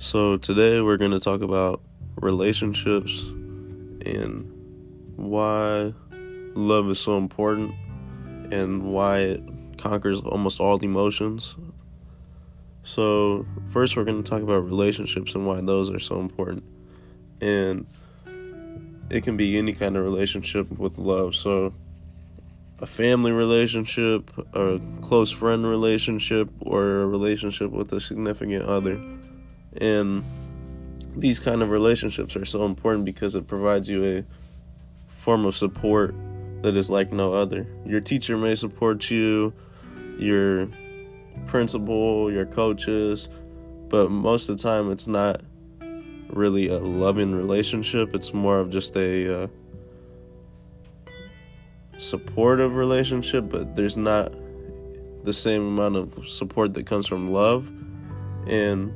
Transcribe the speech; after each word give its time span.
So, 0.00 0.36
today 0.36 0.80
we're 0.80 0.96
going 0.96 1.10
to 1.10 1.18
talk 1.18 1.40
about 1.40 1.82
relationships 2.20 3.18
and 4.06 4.48
why 5.16 5.92
love 6.54 6.88
is 6.88 7.00
so 7.00 7.16
important 7.16 7.74
and 8.52 8.84
why 8.84 9.18
it 9.18 9.42
conquers 9.76 10.20
almost 10.20 10.60
all 10.60 10.78
emotions. 10.78 11.56
So, 12.84 13.44
first, 13.66 13.96
we're 13.96 14.04
going 14.04 14.22
to 14.22 14.30
talk 14.30 14.40
about 14.40 14.64
relationships 14.64 15.34
and 15.34 15.44
why 15.44 15.60
those 15.62 15.90
are 15.90 15.98
so 15.98 16.20
important. 16.20 16.62
And 17.40 17.84
it 19.10 19.24
can 19.24 19.36
be 19.36 19.58
any 19.58 19.72
kind 19.72 19.96
of 19.96 20.04
relationship 20.04 20.70
with 20.78 20.98
love. 20.98 21.34
So, 21.34 21.74
a 22.78 22.86
family 22.86 23.32
relationship, 23.32 24.30
a 24.54 24.80
close 25.02 25.32
friend 25.32 25.66
relationship, 25.66 26.50
or 26.60 27.00
a 27.00 27.06
relationship 27.06 27.72
with 27.72 27.92
a 27.92 28.00
significant 28.00 28.64
other. 28.64 29.02
And 29.80 30.24
these 31.16 31.40
kind 31.40 31.62
of 31.62 31.70
relationships 31.70 32.36
are 32.36 32.44
so 32.44 32.64
important 32.64 33.04
because 33.04 33.34
it 33.34 33.46
provides 33.46 33.88
you 33.88 34.04
a 34.04 34.24
form 35.12 35.44
of 35.44 35.56
support 35.56 36.14
that 36.62 36.76
is 36.76 36.90
like 36.90 37.12
no 37.12 37.34
other. 37.34 37.66
Your 37.84 38.00
teacher 38.00 38.36
may 38.36 38.54
support 38.54 39.10
you, 39.10 39.52
your 40.18 40.68
principal, 41.46 42.32
your 42.32 42.46
coaches, 42.46 43.28
but 43.88 44.10
most 44.10 44.48
of 44.48 44.56
the 44.56 44.62
time 44.62 44.90
it's 44.90 45.06
not 45.06 45.40
really 46.30 46.68
a 46.68 46.78
loving 46.78 47.34
relationship. 47.34 48.14
It's 48.14 48.34
more 48.34 48.58
of 48.58 48.70
just 48.70 48.96
a 48.96 49.44
uh, 49.44 49.46
supportive 51.98 52.74
relationship, 52.74 53.48
but 53.48 53.76
there's 53.76 53.96
not 53.96 54.32
the 55.24 55.32
same 55.32 55.66
amount 55.66 55.96
of 55.96 56.28
support 56.28 56.74
that 56.74 56.86
comes 56.86 57.06
from 57.06 57.28
love. 57.28 57.70
And 58.46 58.92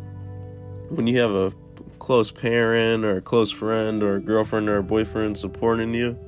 when 0.92 1.06
you 1.06 1.18
have 1.18 1.34
a 1.34 1.52
close 1.98 2.30
parent 2.30 3.02
or 3.02 3.16
a 3.16 3.22
close 3.22 3.50
friend 3.50 4.02
or 4.02 4.16
a 4.16 4.20
girlfriend 4.20 4.68
or 4.68 4.76
a 4.76 4.82
boyfriend 4.82 5.38
supporting 5.38 5.94
you, 5.94 6.18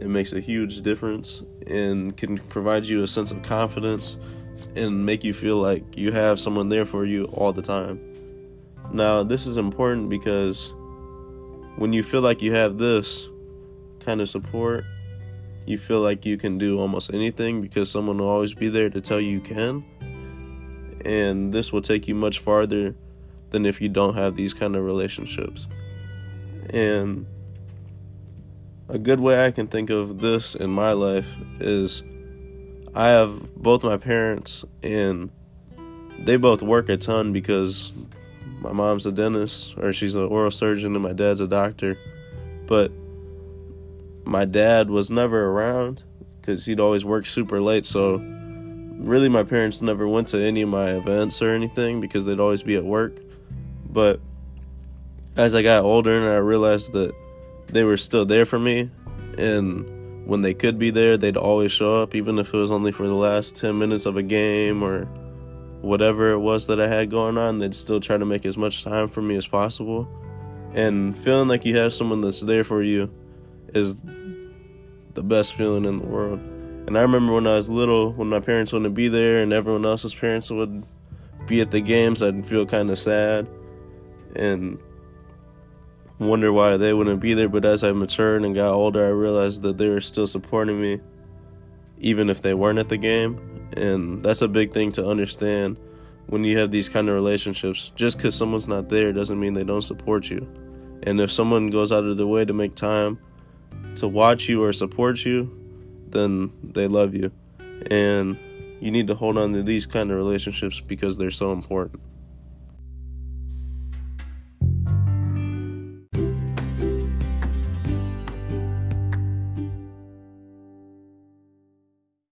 it 0.00 0.08
makes 0.08 0.34
a 0.34 0.40
huge 0.40 0.82
difference 0.82 1.42
and 1.66 2.14
can 2.14 2.36
provide 2.36 2.84
you 2.84 3.02
a 3.02 3.08
sense 3.08 3.30
of 3.30 3.42
confidence 3.42 4.18
and 4.76 5.06
make 5.06 5.24
you 5.24 5.32
feel 5.32 5.56
like 5.56 5.96
you 5.96 6.12
have 6.12 6.38
someone 6.38 6.68
there 6.68 6.84
for 6.84 7.06
you 7.06 7.24
all 7.26 7.52
the 7.52 7.62
time. 7.62 7.98
Now, 8.92 9.22
this 9.22 9.46
is 9.46 9.56
important 9.56 10.10
because 10.10 10.72
when 11.76 11.94
you 11.94 12.02
feel 12.02 12.20
like 12.20 12.42
you 12.42 12.52
have 12.52 12.76
this 12.76 13.26
kind 14.00 14.20
of 14.20 14.28
support, 14.28 14.84
you 15.64 15.78
feel 15.78 16.02
like 16.02 16.26
you 16.26 16.36
can 16.36 16.58
do 16.58 16.78
almost 16.78 17.14
anything 17.14 17.62
because 17.62 17.90
someone 17.90 18.18
will 18.18 18.28
always 18.28 18.52
be 18.52 18.68
there 18.68 18.90
to 18.90 19.00
tell 19.00 19.18
you 19.20 19.30
you 19.30 19.40
can. 19.40 19.82
And 21.06 21.54
this 21.54 21.72
will 21.72 21.82
take 21.82 22.06
you 22.06 22.14
much 22.14 22.40
farther 22.40 22.94
than 23.50 23.66
if 23.66 23.80
you 23.80 23.88
don't 23.88 24.14
have 24.14 24.36
these 24.36 24.54
kind 24.54 24.76
of 24.76 24.84
relationships. 24.84 25.66
And 26.70 27.26
a 28.88 28.98
good 28.98 29.20
way 29.20 29.44
I 29.44 29.50
can 29.50 29.66
think 29.66 29.90
of 29.90 30.20
this 30.20 30.54
in 30.54 30.70
my 30.70 30.92
life 30.92 31.30
is 31.60 32.02
I 32.94 33.08
have 33.08 33.54
both 33.54 33.82
my 33.82 33.96
parents 33.96 34.64
and 34.82 35.30
they 36.18 36.36
both 36.36 36.62
work 36.62 36.88
a 36.88 36.96
ton 36.96 37.32
because 37.32 37.92
my 38.60 38.72
mom's 38.72 39.06
a 39.06 39.12
dentist 39.12 39.76
or 39.78 39.92
she's 39.92 40.14
an 40.14 40.24
oral 40.24 40.50
surgeon 40.50 40.94
and 40.94 41.02
my 41.02 41.12
dad's 41.12 41.40
a 41.40 41.46
doctor. 41.46 41.96
But 42.66 42.92
my 44.24 44.44
dad 44.44 44.90
was 44.90 45.10
never 45.10 45.46
around 45.46 46.02
because 46.40 46.66
he'd 46.66 46.80
always 46.80 47.04
work 47.04 47.26
super 47.26 47.60
late. 47.60 47.86
So 47.86 48.16
really, 48.98 49.28
my 49.28 49.42
parents 49.42 49.80
never 49.80 50.08
went 50.08 50.28
to 50.28 50.38
any 50.38 50.62
of 50.62 50.68
my 50.68 50.90
events 50.90 51.40
or 51.40 51.50
anything 51.50 52.00
because 52.00 52.24
they'd 52.24 52.40
always 52.40 52.62
be 52.62 52.74
at 52.76 52.84
work. 52.84 53.18
But 53.90 54.20
as 55.36 55.54
I 55.54 55.62
got 55.62 55.84
older 55.84 56.16
and 56.16 56.26
I 56.26 56.36
realized 56.36 56.92
that 56.92 57.14
they 57.68 57.84
were 57.84 57.96
still 57.96 58.26
there 58.26 58.44
for 58.44 58.58
me, 58.58 58.90
and 59.38 60.26
when 60.26 60.42
they 60.42 60.52
could 60.52 60.78
be 60.78 60.90
there, 60.90 61.16
they'd 61.16 61.36
always 61.36 61.72
show 61.72 62.02
up, 62.02 62.14
even 62.14 62.38
if 62.38 62.52
it 62.52 62.56
was 62.56 62.70
only 62.70 62.92
for 62.92 63.06
the 63.06 63.14
last 63.14 63.56
10 63.56 63.78
minutes 63.78 64.04
of 64.04 64.16
a 64.16 64.22
game 64.22 64.82
or 64.82 65.04
whatever 65.80 66.32
it 66.32 66.38
was 66.38 66.66
that 66.66 66.80
I 66.80 66.88
had 66.88 67.10
going 67.10 67.38
on, 67.38 67.58
they'd 67.58 67.74
still 67.74 68.00
try 68.00 68.16
to 68.16 68.26
make 68.26 68.44
as 68.44 68.56
much 68.56 68.84
time 68.84 69.08
for 69.08 69.22
me 69.22 69.36
as 69.36 69.46
possible. 69.46 70.08
And 70.74 71.16
feeling 71.16 71.48
like 71.48 71.64
you 71.64 71.78
have 71.78 71.94
someone 71.94 72.20
that's 72.20 72.40
there 72.40 72.64
for 72.64 72.82
you 72.82 73.10
is 73.68 73.96
the 75.14 75.22
best 75.22 75.54
feeling 75.54 75.84
in 75.84 75.98
the 75.98 76.06
world. 76.06 76.40
And 76.86 76.98
I 76.98 77.02
remember 77.02 77.32
when 77.32 77.46
I 77.46 77.56
was 77.56 77.68
little, 77.68 78.12
when 78.12 78.28
my 78.28 78.40
parents 78.40 78.72
wouldn't 78.72 78.94
be 78.94 79.08
there 79.08 79.42
and 79.42 79.52
everyone 79.52 79.84
else's 79.84 80.14
parents 80.14 80.50
would 80.50 80.84
be 81.46 81.60
at 81.60 81.70
the 81.70 81.80
games, 81.80 82.22
I'd 82.22 82.44
feel 82.44 82.66
kind 82.66 82.90
of 82.90 82.98
sad 82.98 83.46
and 84.36 84.78
wonder 86.18 86.52
why 86.52 86.76
they 86.76 86.92
wouldn't 86.92 87.20
be 87.20 87.34
there. 87.34 87.48
But 87.48 87.64
as 87.64 87.84
I 87.84 87.92
matured 87.92 88.44
and 88.44 88.54
got 88.54 88.72
older, 88.72 89.04
I 89.04 89.10
realized 89.10 89.62
that 89.62 89.78
they 89.78 89.88
were 89.88 90.00
still 90.00 90.26
supporting 90.26 90.80
me, 90.80 91.00
even 91.98 92.30
if 92.30 92.42
they 92.42 92.54
weren't 92.54 92.78
at 92.78 92.88
the 92.88 92.96
game. 92.96 93.70
And 93.76 94.22
that's 94.22 94.42
a 94.42 94.48
big 94.48 94.72
thing 94.72 94.92
to 94.92 95.06
understand 95.06 95.78
when 96.26 96.44
you 96.44 96.58
have 96.58 96.70
these 96.70 96.88
kind 96.88 97.08
of 97.08 97.14
relationships. 97.14 97.92
Just 97.94 98.16
because 98.16 98.34
someone's 98.34 98.68
not 98.68 98.88
there 98.88 99.12
doesn't 99.12 99.38
mean 99.38 99.54
they 99.54 99.64
don't 99.64 99.82
support 99.82 100.28
you. 100.28 100.46
And 101.04 101.20
if 101.20 101.30
someone 101.30 101.70
goes 101.70 101.92
out 101.92 102.04
of 102.04 102.16
their 102.16 102.26
way 102.26 102.44
to 102.44 102.52
make 102.52 102.74
time 102.74 103.18
to 103.96 104.08
watch 104.08 104.48
you 104.48 104.62
or 104.62 104.72
support 104.72 105.24
you, 105.24 105.54
then 106.08 106.52
they 106.62 106.86
love 106.86 107.14
you. 107.14 107.30
And 107.90 108.38
you 108.80 108.90
need 108.90 109.06
to 109.08 109.14
hold 109.14 109.38
on 109.38 109.52
to 109.52 109.62
these 109.62 109.86
kind 109.86 110.10
of 110.10 110.16
relationships 110.16 110.80
because 110.80 111.16
they're 111.16 111.30
so 111.30 111.52
important. 111.52 112.00